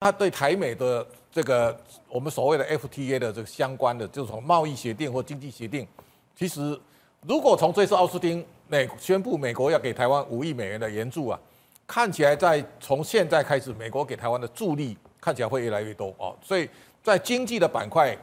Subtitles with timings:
[0.00, 1.78] 他对台美的这个
[2.08, 5.86] 我们所谓的 FTA 的这个相关的这种贸易协定或经济协定，
[6.34, 6.78] 其实
[7.26, 11.38] 如果从这次奥斯汀美宣布美国要给台湾五亿美元的援助啊，
[11.86, 16.34] 看起来在从现在开始，美国给台湾的助力看起来会越来越多哦。
[16.42, 16.66] 所以
[17.02, 18.16] 在经济的板块，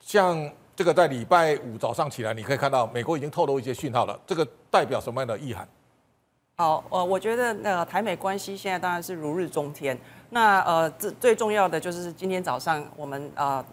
[0.00, 5.68] 像这个在礼拜五早上起来，你可以看到美国已经透露一些讯号了，这个代表什么样的意涵？
[6.56, 9.96] 好，呃，我觉得那个台美关系现在当然是如日中天。
[10.34, 13.64] 那呃，最最重要的就是今天早上我们啊、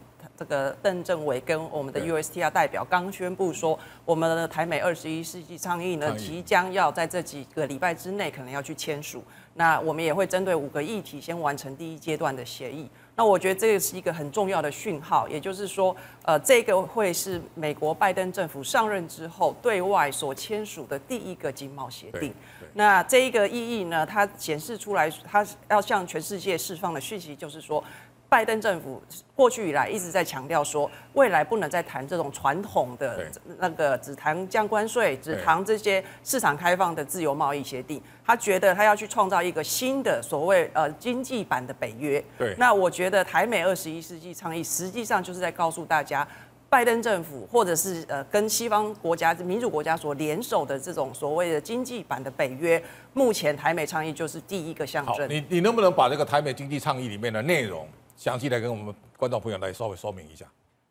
[0.41, 9.23] 这个邓政委跟我们的 USTR 代表刚宣布说，我们的台美二十一世纪倡议呢，即将要在这几个礼拜之内可能要去签署。
[9.53, 12.89] 那我们也会针对五个议题先完成第一阶段的协议。
[13.15, 22.33] 那我觉得这个是一个很重要的讯号，也就是说，呃，这个会是美国拜登政府上任之后对外所签署的第一个经贸协定。
[22.73, 27.83] 那这一个意义呢，它显示出来，它要向全世界释放的讯息就是说。
[28.31, 29.03] 拜登政府
[29.35, 38.01] 过去以来一直在强调说，未来不能再谈这种传统的那个只谈降关税、只谈这些市场开放的自由贸易协定。
[38.25, 42.23] 他觉得他要去创造一个新的所谓呃经济版的北约。
[42.37, 42.55] 对。
[42.57, 46.25] 那我觉得台美二十一世纪倡议实际上就是在告诉大家，
[46.69, 55.29] 拜登政府或者是呃跟西方国家、民主国家所联手的这种所谓的经济版的北约，目前台美倡议就是第一个象征。
[55.29, 57.85] 你你能不能把这个台美经济倡议里面的内容？
[58.21, 60.45] 详细来跟我们观众朋友来稍微说明一下。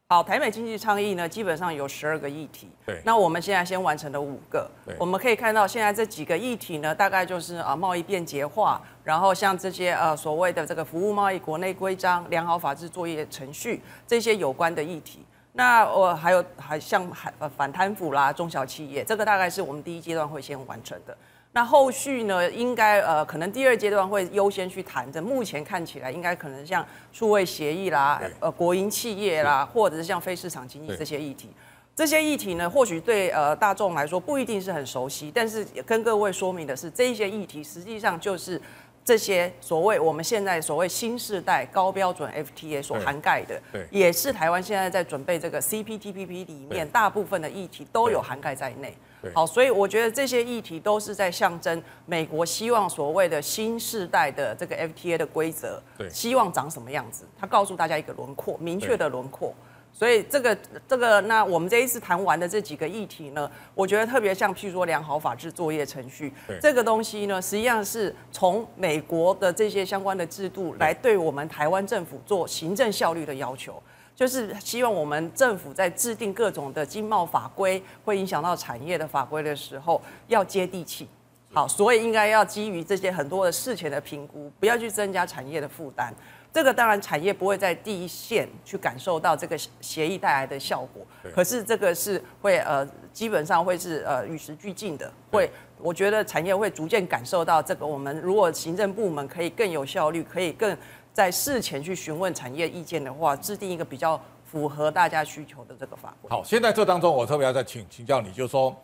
[0.09, 2.69] 好，台美经济倡议呢，基本上有十二个议题。
[2.85, 3.01] 对。
[3.05, 4.69] 那我们现在先完成了五个。
[4.85, 4.97] 对。
[4.99, 15.25] 我们可以看到，现在这几个议题呢，大概就是啊贸易便捷化，然后像这些呃所谓的这个服务贸易国内规章、良好法制作业程序这些有关的议题。
[15.53, 21.17] 那我还有还像反反贪腐啦、中小企业，这个大概是我们第一阶段会先完成的。
[21.53, 25.21] 那后续呢，应该呃，可能第二阶段会优先去谈的。
[25.21, 31.51] 目前看起来，应该可能像数位协议啦，呃，国营企业啦，或者是像非市场经济这些议题。
[31.97, 38.59] 这些议题呢，或许对呃大众来说不一定是很熟悉，但是跟各位说明的是，这一些议题实际上就是
[39.05, 48.97] 这些所谓我们现在所谓新世代高标准 FTA 所涵盖的，对，也是台湾现在在准备这个 CPTPP 里面大部分的议题都有涵盖在内。
[49.35, 57.25] 好，所以我觉得这些议题都是在象征美国希望所谓的新世代的这个 FTA 的规则，希望长什么样子？
[57.39, 59.55] 他告诉大家一个轮廓，明确的轮廓。
[59.93, 60.57] 所以这个
[60.89, 66.33] 这个，那我们这一次谈完的这几个议题呢，我觉得特别像譬如说良好法治作业程序，
[66.63, 73.83] 这个东西呢，实际上是从美国的这些相关的制度来对我们台湾政府做行政效率的要求。
[74.21, 79.99] 就是希望我们政府在制定各种的经贸法规，会影响到产业的法规的时候，
[80.29, 81.09] 要接地气。
[81.55, 86.15] 好，所以应该要基于这些很多的事前的评估，不要去增加产业的负担。
[86.53, 91.03] 这个当然产业不会在第一线去感受到这个协议带来的效果，
[91.35, 95.11] 可是这个是会呃基本上会是呃与时俱进的。
[95.31, 97.87] 会，我觉得产业会逐渐感受到这个。
[97.87, 100.77] 我们如果行政部门可以更有效率，可以更。
[101.13, 106.31] 在事前去询问产业意见的话，制定一个比较符合大家需求的这个法规。
[106.31, 108.75] 好，现在这当中我特别要再请请教你，就是说，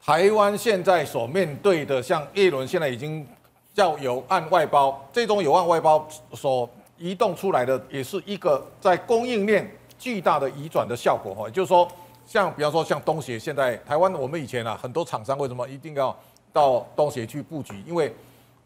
[0.00, 3.26] 台湾现在所面对的，像叶伦现在已经
[3.72, 6.68] 叫有案外包，这种有案外包所
[6.98, 9.68] 移动出来的，也是一个在供应链
[9.98, 11.46] 巨大的移转的效果哈。
[11.46, 11.88] 也就是说，
[12.26, 16.14] 像比方说像东协，现在台湾我们以前啊，很多厂商为什么一定要
[16.52, 17.82] 到东协去布局？
[17.86, 18.14] 因为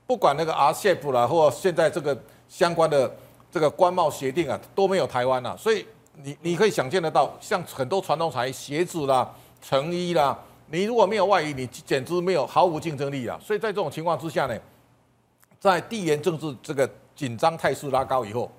[0.06, 2.18] 不管那个 RCEP 啦，或现在这个。
[2.52, 3.10] 相关的
[3.50, 5.86] 这个关贸协定啊都没有台湾啊，所以
[6.22, 9.26] 你你可以想见得到，像很多传统产业，鞋子啦、
[9.62, 13.40] 成衣啦，你如果没有外移，你简直没有毫无竞争力啊。
[13.42, 14.58] 所以在这种情况之下呢，
[15.58, 16.86] 在地缘政治这个
[17.16, 18.52] 紧张态势拉高以后，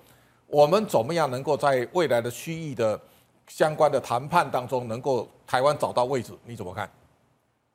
[0.47, 2.99] 我们怎么样能够在未来的区域的
[3.45, 6.33] 相关的谈判当中，能够台湾找到位置？
[6.45, 6.89] 你怎么看？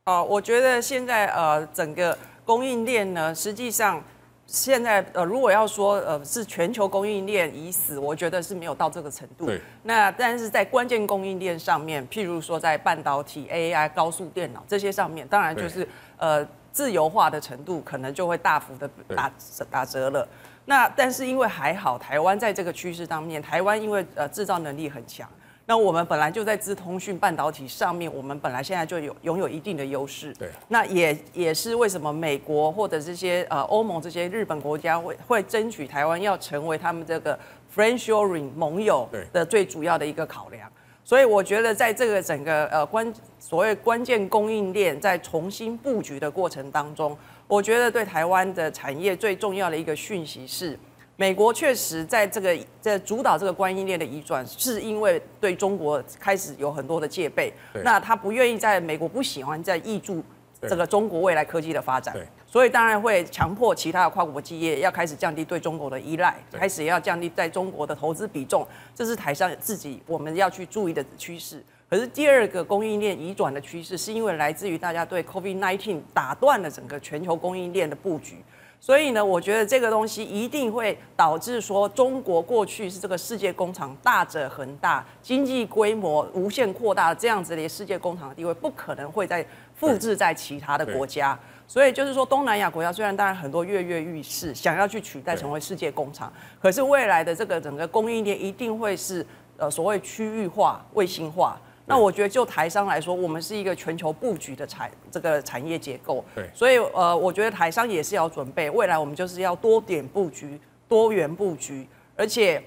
[0.07, 4.03] 哦，我觉得现在呃整个供应链呢，实际上。
[4.51, 9.45] 现在呃，如果要说呃是全球供应链已死，我觉得是没有到这个程度。
[9.45, 9.61] 对。
[9.83, 15.87] 那但是在关键供应链上面，譬如说在半导体、AI、高速电脑这些上面，当然就是
[16.17, 16.43] 呃
[16.73, 19.31] 自由化的程度可能就会大幅的打
[19.71, 20.27] 打折了。
[20.65, 25.29] 那但是因为还好，台湾在这个趋势当面，台湾因为呃制造能力很强。
[25.69, 30.33] 那我们本来就在资通讯半导体上面，我们本来现在就有拥有一定的优势。
[30.39, 30.49] 对。
[30.67, 37.39] 那也也是为什么美国或者这些呃欧盟这些日本国家会会争取台湾要成为他们这个
[37.77, 40.73] friendshoring 盟友的最主要的一个考量。
[41.05, 47.15] 所以我觉得在这个整个呃关所谓关键供应链在重新布局的过程当中，
[47.47, 50.79] 我觉得对台湾的产业最重要的一个讯息是。
[51.21, 57.53] 美国确实在这个在主导这个供应链的移转，是因为对中国开始有很多的戒备。
[57.83, 60.23] 那他不愿意在美国不喜欢在挹注
[60.63, 62.17] 这个中国未来科技的发展，
[62.47, 71.61] 所以当然会强迫其他的跨国企业要开始降低对中国的依赖，开始要降低在中国的投资比重，这是台商自己我们要去注意的趋势。
[71.91, 78.37] 可是第二个供应链移转的趋势，是因为来自于大家对 COVID-19 打断了整个全球供应链的布局。
[78.81, 89.45] 所以呢，我觉得这个东西一定会导致说，中国过去是这个世界工厂大者恒大，经济规模无限扩大这样子的世界工厂的地位，不可能会再
[89.75, 91.39] 复制在其他的国家。
[91.67, 96.33] 所以就是说，东南亚国家虽然当然很多跃跃欲试，想要去取代成为世界工厂，
[96.63, 99.27] 可是未来的这个整个供应链一定会是
[99.59, 101.61] 呃所谓区域化、卫星化。
[101.89, 106.25] 那我觉得，就台商来说，我们是一个全球布局的产这个产业结构。
[106.35, 106.49] 对。
[106.55, 111.89] 所以呃，我觉得台商也是要准备，未来我们就是要多点布局、多元布局。
[112.15, 112.63] 而且，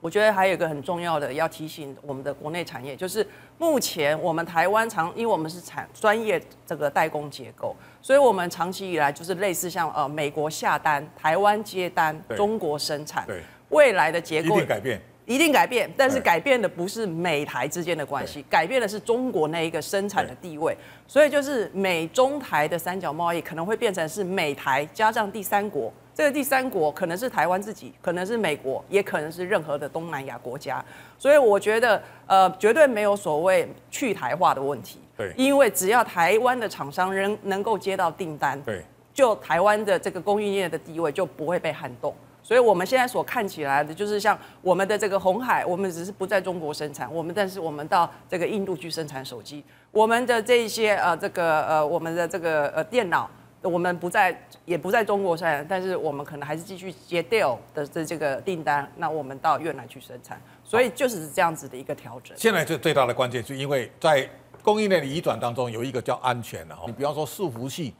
[0.00, 3.26] 我觉得还有一个很重要的要提醒我们的国内产业，就是
[3.56, 13.24] 目前我们台湾长，因为我们是产专业这个代工结构，所以我们长期以来就是类似像呃美国下单、台湾接单、中国生产。
[13.26, 13.42] 对。
[13.70, 14.98] 未来的结构一定改变。
[15.28, 20.74] 一定改变，但是改变的不是美台之间的关系，改变的是中国那一个生产的地位。
[21.06, 30.82] 所以就是美中台的三角贸易可能会变成是美台加上第三国，这个第三国可能是台湾自己，可能是美国，也可能是任何的东南亚国家。
[31.18, 34.98] 所以我觉得，呃，绝对没有所谓去台化的问题。
[35.14, 38.82] 对，因为只要台湾的厂商仍能够接到订单，对，
[39.12, 42.14] 就台湾的这个供应链的地位就不会被撼动。
[42.48, 53.28] 所以我们现在所看起来的，就是像我们的这个红海，我们只是不在中国生产，我们但是我们到这个印度去生产手机，我们的这一些呃这个呃我们的这个呃电脑，
[53.60, 54.34] 我们不在
[54.64, 62.34] 也不在中国生产，但是我们可能还是继续接 Dell 的这这个订单，那我们到越南去生产，所以就是这样子的一个调整。
[62.38, 64.26] 现在最最大的关键是因为在
[64.62, 67.92] 供应链的移转当中有一个叫安全的哈，你比方说伺服器，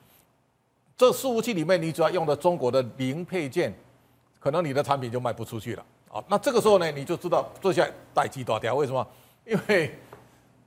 [0.96, 3.70] 这伺服器里面你只要用的中国的零配件。
[4.38, 6.22] 可能你的产品就卖不出去了啊！
[6.28, 8.74] 那这个时候呢，你就知道这下待机多少条？
[8.74, 9.06] 为什么？
[9.44, 9.92] 因为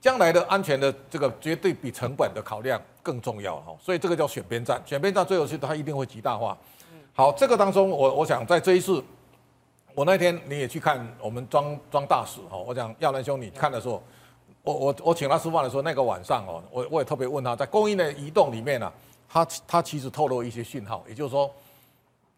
[0.01, 3.75] 将来的安全的这个绝对比成本的考量更重要哈。
[3.81, 6.57] 所以这个叫选边站，选边站最后是它一定会极大化。
[7.13, 9.03] 好，这个当中我我想在这一次，
[9.95, 12.57] 我那天你也去看我们庄庄大使哈。
[12.57, 14.03] 我讲亚南兄，你看的时候，
[14.63, 18.91] 我我我请他吃饭的时候，那个晚上哦，我我也特别问他在供应的移动里面呢，
[19.29, 21.49] 他他其实透露一些讯号，也就是说。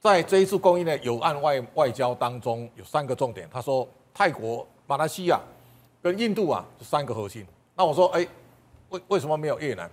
[0.03, 3.49] 在这一次供应链友岸外外交当中，有三个重点。
[3.49, 5.39] 他说，泰国、马来西亚
[6.01, 7.47] 跟印度啊，这三个核心。
[7.73, 8.27] 那我说，哎，
[8.89, 9.89] 为为什么没有越南？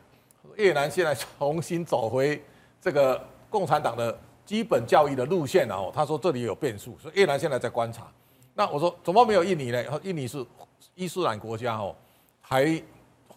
[0.56, 2.42] 越南现在重新走回
[2.82, 5.92] 这个共产党的基本教育的路线了哦。
[5.94, 8.08] 他说这里有变数，所以越南现在在观察。
[8.54, 10.00] 那我说，怎么没有印尼呢？
[10.02, 10.44] 印尼是
[10.96, 11.94] 伊斯兰国家哦，
[12.40, 12.82] 还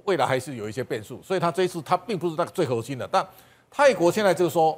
[0.05, 1.21] 未来还是有一些变数。
[1.21, 3.07] 所以他这一次他并不是那个最核心的。
[3.11, 3.23] 但
[3.69, 4.75] 泰国现在就是说。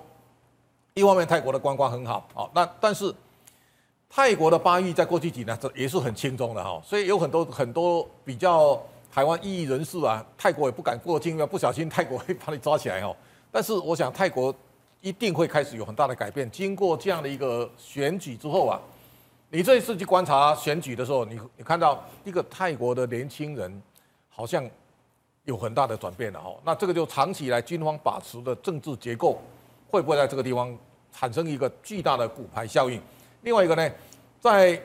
[0.98, 3.14] 一方面，泰国的观光很好，好，那但是
[4.10, 8.82] 泰国的巴育在过去几年这也是很轻松的哈，所以有很多很多比较
[9.12, 13.14] 台湾异议人士啊，泰国也不敢过境，因为不小心泰国会把你抓起来哦。
[13.52, 14.56] 但是我想泰国
[15.02, 18.80] 一定会开始有很大的改变，经过这样的一个选举之后啊，
[19.50, 23.82] 你这一次去观察选举的时候，你你看到一个泰国的年轻人
[24.30, 24.66] 好像
[25.44, 29.42] 有很大的转变了哈，那这个就长期以来军方把持的政治结构。
[29.96, 30.78] 会不会在这个地方
[31.14, 33.02] 产生一个巨大的骨牌效应？
[33.44, 33.90] 另外一个呢，
[34.42, 34.78] 在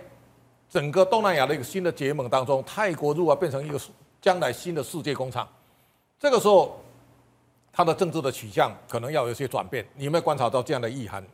[0.69, 3.81] 整个东南亚的一个新的结盟当中，泰国如果变成一个
[4.21, 5.49] 将来新的世界工厂，
[6.17, 6.81] 这个时候
[7.73, 9.85] 它的政治的取向可能要有些转变。
[9.97, 11.25] 你有没有观察到这样的意涵？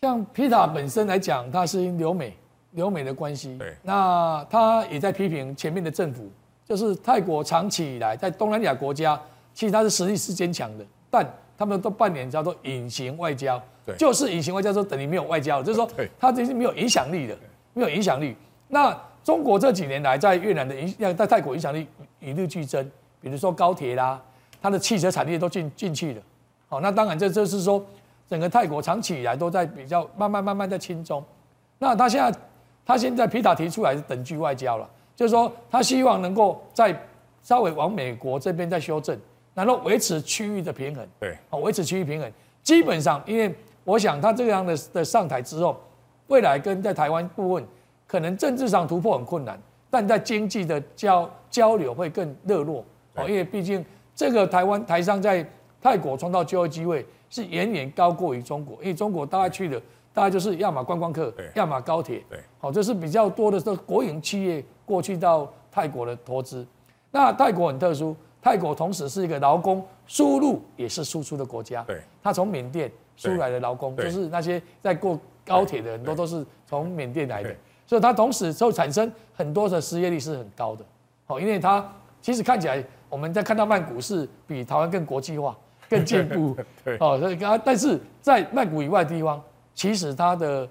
[0.00, 2.36] 像皮塔本身来讲，他是留美
[2.70, 6.30] 留美的关系，对，那他也在批评前面的政府，
[6.64, 9.20] 就是泰国长期以来在东南亚国家，
[9.52, 11.28] 其实他的实力是坚强的，但。
[11.56, 17.36] 他们都扮演叫做隐形外交，对，就是隐形外交，就等于没有外交，就是说，它这是没有影响力的，
[17.72, 18.36] 没有影响力。
[18.68, 21.86] 那中国这几年来在越南的影，在泰国影响力
[22.20, 22.84] 与日俱增，
[23.20, 24.20] 比如说高铁啦，
[24.60, 26.22] 它的汽车产业都进进去了。
[26.68, 27.84] 好，那当然这就是说，
[28.28, 31.22] 整个泰国长期以来都在比较慢慢慢慢在轻松。
[31.78, 32.38] 那他现在，
[32.84, 36.98] 他现在皮塔提出来是等距外交了，就是说他希望能够在
[37.42, 39.18] 稍微往美国这边再修正。
[39.54, 42.30] 然后维持区域的平衡，对，好，维持区域平衡。
[42.62, 45.80] 基本上，因为我想他这样的的上台之后，
[46.26, 47.64] 未来跟在台湾部分，
[48.06, 52.84] 可能政治上突破很困难，但在经济的交交流会更热络。
[53.14, 53.84] 哦，因为毕竟
[54.14, 55.46] 这个台湾台商在
[55.80, 59.80] 泰国创造就业机会是远远高过于中国，因为中国大概去的
[60.12, 66.66] 大概就是要么观光客，要么高铁，对，好，这是比较多的是国营企业过去到泰国的投资。
[67.10, 80.84] 那泰国很特殊，泰国同时是一个劳工输入也是输出的国家，对，它从缅甸输来的劳工，就是那些在过高铁的很多都是从缅甸来的，所以它同时就产生很多的失业率是很高的，
[81.24, 85.56] 好，因为它其实看起来我们在看到曼谷是比台湾更国际化、
[85.88, 89.42] 更进步， 对，哦，所以啊，但是在曼谷以外的地方。
[89.76, 90.68] 其实它的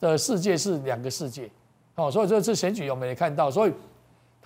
[0.00, 1.46] 的世界是两个世界，
[1.96, 3.72] 哦，所以这次选举我们也看到，所以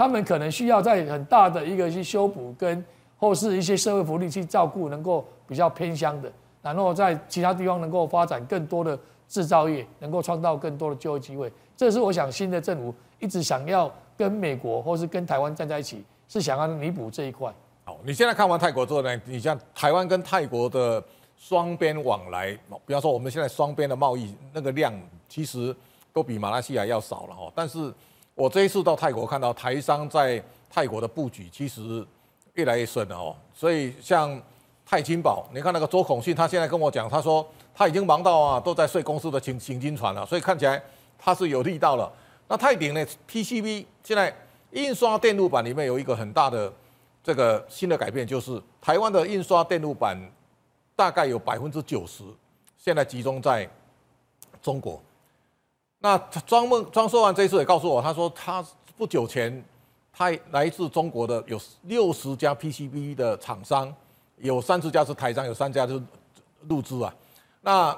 [0.00, 2.83] 他们可能需要在很大的一个去修补跟
[3.19, 11.52] 或是一些社会福利去照顾，能够比较偏乡的，然后在其他地方能够发展更多的制造业，能够创造更多的就业机会。
[11.76, 17.52] 这是我想新的政府一直想要跟美国或是跟台湾站在一起，是想要弥补这一块。
[17.85, 19.21] 好，你现在看完泰国之后呢？
[19.26, 21.04] 你像台湾跟泰国的。
[21.42, 22.52] 双边往来，
[22.85, 24.92] 比方说我们现在双边的贸易那个量，
[25.26, 25.75] 其实
[26.12, 27.50] 都比马来西亚要少了哈。
[27.54, 27.90] 但是
[28.41, 32.03] 我这一次到泰国看到台商在泰国的布局，其实
[32.55, 33.37] 越来越深了哦。
[33.53, 34.41] 所以像
[34.87, 40.25] 泰金宝，你看那个周孔信，他现在跟我讲，他说他已经忙到啊，都在睡公司的行行军船了。
[40.25, 40.83] 所以看起来
[41.19, 42.11] 他是有力道了。
[42.49, 44.35] 那泰鼎呢？PCB 现在
[44.71, 46.73] 印刷电路板里面有一个很大的
[47.23, 50.19] 这个新的改变，就是台湾的印刷电路板。
[50.97, 52.23] 大概有百分之九十，
[52.77, 53.67] 现在集中在
[54.61, 55.01] 中国。
[56.00, 58.64] 那庄梦庄说完这一次也告诉我，他说他
[58.97, 59.64] 不久前，
[60.12, 63.95] 他来自中国的有六十家 PCB 的厂商，
[64.38, 66.02] 有三十家是台商，有三家是
[66.69, 67.14] 入资啊。
[67.61, 67.97] 那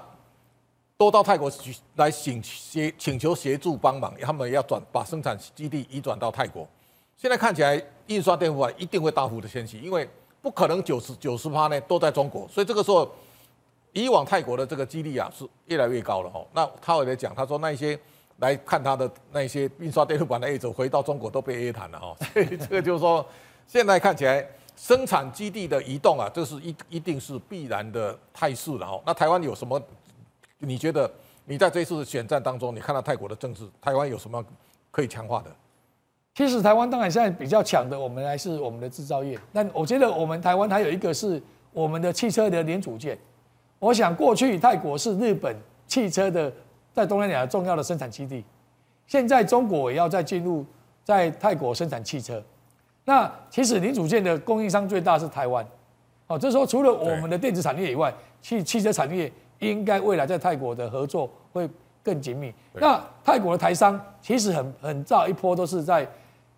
[0.96, 6.68] 都到泰国去来请协请求协助帮忙，他们要转把生产基地移转到泰国。
[7.16, 10.08] 现在看起来印刷电路板一定会大幅的迁徙，因为。
[10.42, 13.08] 不可能九十九十趴呢都在中国，所以这个时候，
[13.92, 16.44] 以往泰国的这个几率啊是越来越高了哈。
[16.52, 17.98] 那他也在讲，他说那些
[18.38, 22.16] 来看他的那些印刷电路板的业者回到中国都被 A 谈了哈。
[22.32, 23.24] 所以这个就是说，
[23.66, 24.46] 现在看起来
[24.76, 29.00] 生产基地的移动啊，这是一一定是必然的态势了哈。
[29.04, 29.80] 那台湾有什么？
[30.58, 31.10] 你觉得
[31.44, 34.44] 你在这次选战当中，你看到泰国的政治，台湾有什么
[34.90, 35.50] 可以强化的？
[36.34, 39.38] 其实台湾当然现在比较强的，我们还是我们的制造业。
[39.52, 43.18] 但我觉得我们台湾还有一个是我们的汽车的零组件。
[43.82, 45.52] 我想过去泰国是日本
[45.88, 46.50] 汽车的
[46.92, 48.44] 在东南亚重要的生产基地，
[49.08, 50.64] 现在中国也要再进入
[51.02, 52.40] 在泰国生产汽车。
[53.04, 55.66] 那其实零组件的供应商最大是台湾。
[56.28, 61.68] 哦，这时候除了我们的电子产业以外，汽汽车产业应该未来在泰国的合作会
[62.04, 62.54] 更紧密。
[62.74, 66.08] 那泰国的台商其实很很早一波都是在。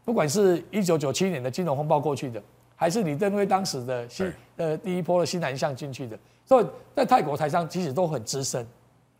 [0.05, 2.43] 不管是一九九七年的金融风暴过去的，
[2.77, 8.67] 还是李登辉当时的新呃第一波的新南向进去的，所以在泰国台商其实都很资深，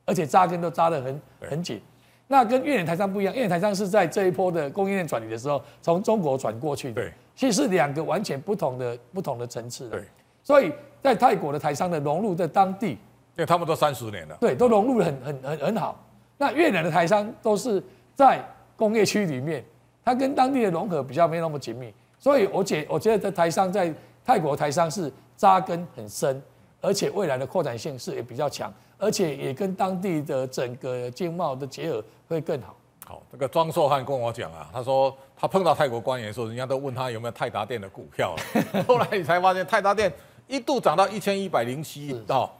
[0.05, 1.81] 而且扎根都扎得很很紧。
[2.27, 10.03] 那跟越南台商不一样，越南台商是在这一波的供应链转移的时候从中国转过去的，其实是两个完全不同的不同的层次的。
[10.43, 12.99] 所以在泰国的台商的融入在当地，因
[13.39, 16.03] 为他们都三十年了，对，都融入得很很很很好。
[16.39, 17.83] 那越南的台商都是
[18.15, 18.43] 在
[18.77, 19.65] 工业区里面。
[20.07, 23.91] 它跟当地的融合比较没那么紧密，所以我觉我觉得在台商在
[24.23, 26.43] 泰国台商是扎根很深，
[26.85, 32.77] 而且未来的扩展性是也比较强，而且也跟当地的整个经贸的结合会更好。
[33.07, 38.37] 好，这个庄硕汉跟我讲啊，他说他碰到泰国官员的时候，人家都问他有没有泰达电的股票，
[38.87, 40.13] 后来你才发现泰达电
[40.47, 42.51] 一度涨到一千一百零七亿哦，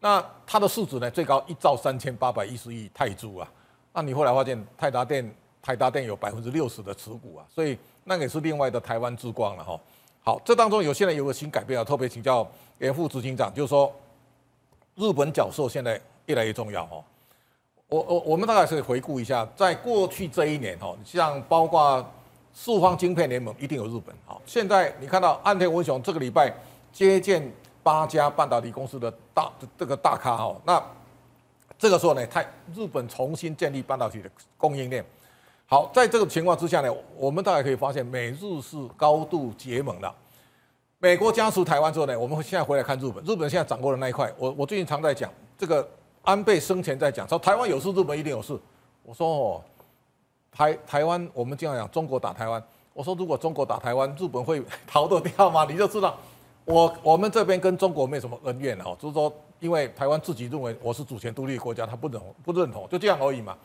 [0.00, 3.48] 那它的市值呢最高一兆三千八百一十亿泰铢啊，
[3.92, 5.30] 那你后来发现泰达电。
[5.62, 9.76] 泰达电有百分之六十的持股啊，所以那个也是另外的台湾之光了哈。
[10.28, 12.44] 好，这当中有现在有个新改变啊，特别请教
[12.80, 13.94] 严副执行长，就是说
[14.96, 17.04] 日本角色现在越来越重要哦。
[17.86, 22.04] 我我我们大概是回顾一下，在过去这一年哈，像包括
[22.52, 24.36] 四方晶片联盟一定有日本哈。
[24.44, 26.52] 现在你看到岸田文雄这个礼拜
[26.92, 27.48] 接见
[27.84, 30.84] 八家半导体公司的大这个大咖哈，那
[31.78, 34.28] 这个时候呢，他日本重新建立半导体的
[34.58, 35.04] 供应链。
[35.68, 40.14] 好，在这个情况之下呢，我们大家可以发现，美日是高度结盟的。
[40.98, 45.86] 美国加持台湾之后呢，我们现在回来看日本，日本现在掌握的那一块，我我最近常在讲，这个
[46.22, 48.56] 安倍生前在讲，说台湾有事，日本一定有事。
[49.02, 49.62] 我说哦，
[50.52, 52.62] 台台湾，我们经常讲中国打台湾，
[52.94, 55.66] 我说如果中国打台湾，日本会 逃得掉吗？
[55.68, 56.16] 你就知道，
[56.64, 63.58] 我我们这边跟中国没什么恩怨哦，就是说，因为台湾自己认为我是主权独立国家，他不认不认同，就这样而已嘛。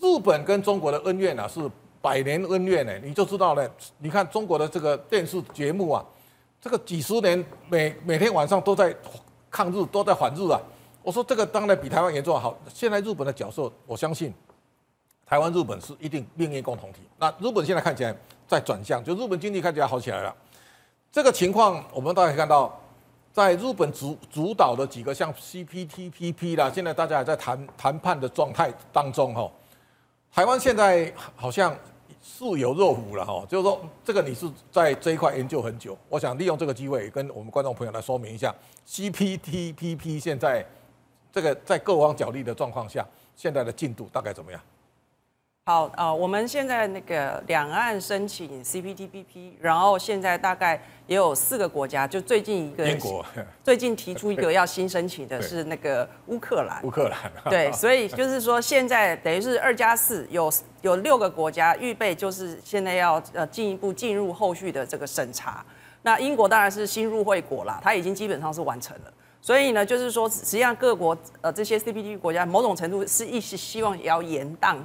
[0.00, 1.60] 日本跟中国的恩怨啊，是
[2.00, 3.68] 百年恩怨呢，你就知道呢。
[3.98, 6.04] 你看中国的这个电视节目啊，
[6.60, 8.94] 这个几十年每每天晚上都在
[9.50, 10.60] 抗日，都在反日啊。
[11.02, 12.56] 我说这个当然比台湾严重好。
[12.72, 14.32] 现在日本的角色，我相信
[15.26, 17.00] 台湾、日本是一定命运共同体。
[17.18, 18.14] 那日本现在看起来
[18.46, 20.34] 在转向，就日本经济看起来好起来了。
[21.10, 22.78] 这个情况，我们大家可以看到，
[23.32, 29.50] 在日本主主导的几个像 CPTPP 啦，现在大家还在谈谈判的状态当中哈。
[30.32, 31.76] 台湾现在好像
[32.22, 38.54] 似有若无了哈，就是说这个你是在这一块研究很久，我想利用这个机会跟我们观众朋友来说明一下
[38.86, 40.64] CPTPP 现在
[41.32, 43.04] 这个在各方角力的状况下，
[43.34, 44.60] 现在的进度大概怎么样？
[45.68, 53.22] 好，呃，我们现在那个两岸申请 CPTPP，然后现在大概也有四个国家，就最近一个英国，
[53.62, 57.18] 最近提出一个要新申请的是那个乌克兰，乌克兰，
[57.50, 65.62] 对，所以就是说现在等于是二加四，有有六个国家预备，就是现在要呃进一步进入后续的这个审查。
[66.00, 74.78] 那英国当然是新入会国啦，它已经基本上是完成了，所以呢，就是说实际上各国呃这些 CPTPP 国家某种程度是一直希望也要延宕。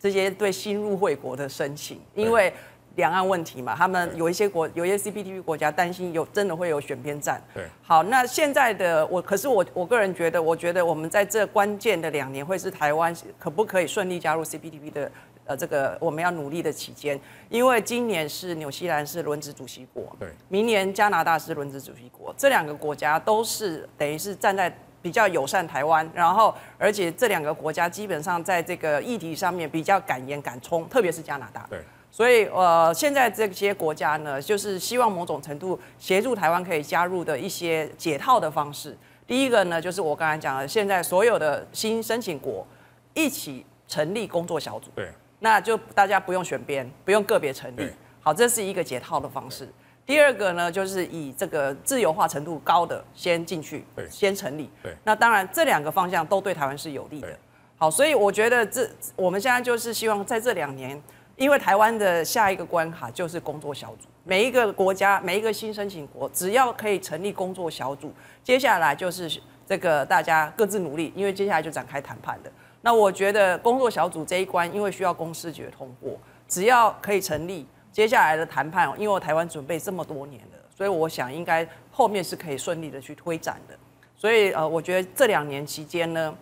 [0.00, 2.50] 这些对新入会国的申请，因为
[2.96, 7.40] 两岸问题嘛，他们有一些国，有一些 CPTPP 国家担心有真的会有选边站。
[7.54, 15.12] 对，好，那现在的我，可是我我个人觉得，我觉得我们在这关键的两年，会是台湾可不可以顺利加入 CPTPP 的
[15.44, 24.74] 呃这个我们要努力的期间，因为今年是纽西兰是轮值主席国，对，明年加拿大是轮值主席国，这两个国家都是等于是站在。
[25.02, 31.66] 比较友善台湾，然后而且这两个国家基本上在这个议题上面比较敢言敢冲，特别是加拿大。
[31.70, 31.78] 对，
[32.10, 38.96] 所以呃，现在这些国家呢，就是希望某种程度协助台湾可以加入的一些解套的方式。
[39.26, 42.66] 第一个呢，就是我刚才讲的，现在所有的新申请国
[43.14, 47.88] 一起成立工作小组，对，那就大家不用选边，不用个别成立。
[48.20, 49.66] 好，这是一个解套的方式。
[50.10, 54.68] 第二个呢，就是以这个自由化程度高的先进去，先成立。
[54.82, 57.28] 对，那当然这两个方向都对台湾是有利的。
[57.76, 61.00] 好，所以我觉得这我们现在就是希望在这两年，
[61.36, 72.50] 因为台湾的下一个关卡就是工作小组，每一个国家每一个新申请国，只要可以成立工作小组，接下来就是这个大家各自努力，因为接下来就展开谈判的。
[72.82, 76.18] 那我觉得工作小组这一关，因为需要公司决通过，
[76.48, 77.64] 只要可以成立。
[77.92, 83.76] 接下来的谈判，因为我台湾准备这么多年了，所以我想应该后面是可以顺利的去推展的。
[84.16, 86.32] 所以呃，我觉得这两年期间呢，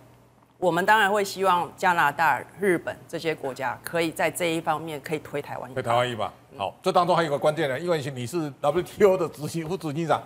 [0.58, 5.72] 我们当然会希望加拿大、日本这些国家可以在这一方面可以推台湾。
[5.72, 6.32] 推台湾一把。
[6.58, 10.22] 好，这当中还有个关键的，因为你是 WTO 的执行副执行长，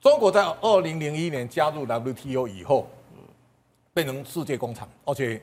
[0.00, 2.86] 中国在二零零一年加入 WTO 以后，
[3.94, 5.40] 变成世界工厂，而且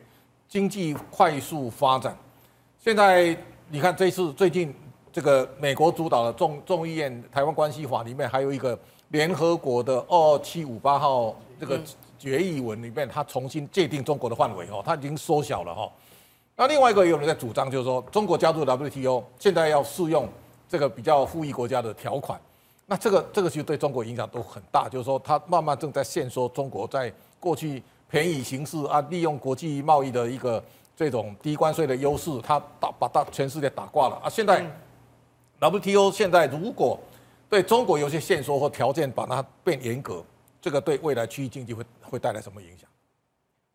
[0.48, 2.16] 经济快速发展，
[2.78, 3.36] 现在。
[3.68, 4.72] 你看，这次最近
[5.12, 8.78] 这个美国主导的众众议院台湾关系法里面，还有一个
[9.10, 11.80] 联合国的二七五八号这个
[12.20, 15.92] 决议文里面，它重新界定中国的范围哦，它已经缩小了哈。
[16.56, 20.30] 那另外一个也有人在主张，就是说中国加入 WTO，现在要适用
[20.70, 22.40] 这个比较富裕国家的条款，
[22.86, 30.64] 那这个这个其实对中国影响都很大，就是说它慢慢正在限缩中国在过去便宜行事啊，利用国际贸易的一个。
[30.96, 34.30] 这种低关税的优势，它打把大全世界打挂了啊！
[34.30, 34.66] 现在
[35.60, 37.00] WTO 现在如果
[37.50, 40.24] 对中国有些限缩或条件，把它变严格，
[40.62, 42.90] 这个对未来区域经济会会带来什么影响？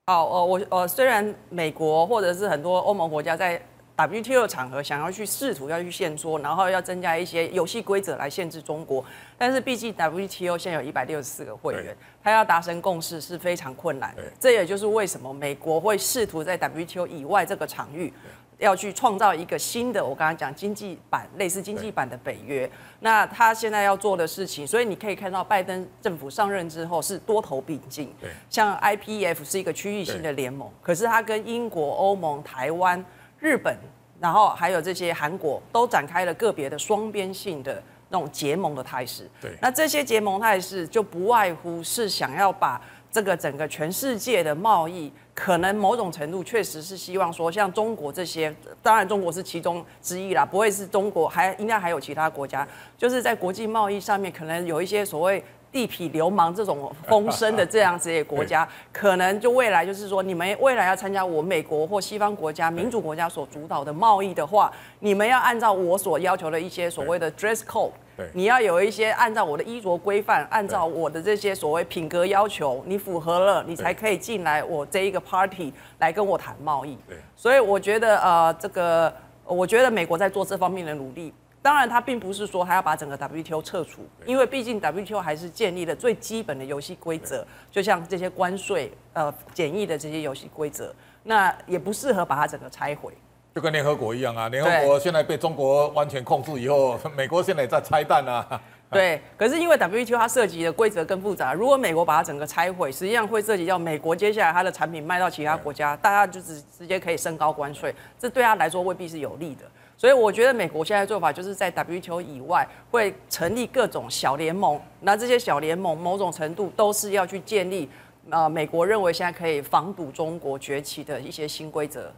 [0.07, 3.61] 好，呃，我呃，虽然美国或者是很多欧盟国家在
[4.07, 9.05] WTO 场合想要去试图要去限缩，然后要增加一些游戏规则来限制中国，
[9.37, 14.23] 但是毕竟 WTO 现在有一百六十四个会员，他要达成共识是非常困难的。
[14.39, 18.13] 这也就是为什么美国会试图在 WTO 以外这个场域
[18.59, 22.71] 要去创造一个新的，我刚刚讲经济版类似经济版的北约。
[23.01, 28.13] 那他现在要做的事情，所以你可以看到拜登政府上任之后是多头并进，
[28.49, 33.05] 像 IPEF 是一个区域性的联盟，可是他跟英国、欧盟、台湾。
[33.41, 33.77] 日本，
[34.21, 39.29] 然后还有这些韩国都展开了个别的双边性的那种结盟的态势。
[39.41, 55.43] 对，那这些结盟态势就不外乎是想要把这个整个全世界的贸易，可能某种程度确实是希望说，像中国这些，当然中国是其中之一啦，不会是中国，还应该还有其他国家，就是在国际贸易上面可能有一些所谓。
[55.73, 67.93] 地痞流氓这种风声的这样子的国家， 可能就未来就是说，你们未来要参加我美国或西方国家民主国家所主导的贸易的话，你们要按照我所要求的一些所谓的 dress code，
[68.33, 76.99] 你要有一些按照我的衣着规范，按照我的这些所谓品格要求，你符合了，你才可以进来我这一个 party 来跟我谈贸易。
[77.37, 79.13] 所以我觉得呃，这个
[79.45, 81.33] 我觉得美国在做这方面的努力。
[81.63, 93.13] 当然，它并不是说还要把整个 WTO 撤除，因为毕竟 WTO 还是建立了最基本的游戏规则，就像这些关税、呃简易的这些游戏规则，那也不适合把它整个拆毁。
[93.55, 98.61] 就跟联合国一样啊，联合国现在被中国完全控制以后， 美国现在也在拆弹啊。
[98.91, 109.65] 对，可是因为 WTO 它涉及的规则更复杂，如果美国把它整个拆毁，实际上会涉及到美国接下来它的产品卖到其他国家，大家就直直接可以升高关税，这对他来说未必是有利的。
[110.01, 117.87] 所以我觉得美国现在做法就是在 WTO 以外会成立各种小联盟，那这些小联盟某种程度都是要去建立，
[118.31, 122.11] 呃，美国认为现在可以防堵中国崛起的一些新规则。